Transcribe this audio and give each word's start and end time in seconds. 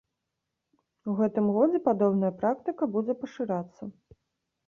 У 1.11 1.13
гэтым 1.19 1.45
годзе 1.57 1.81
падобная 1.89 2.31
практыка 2.39 2.83
будзе 2.97 3.13
пашырацца. 3.21 3.83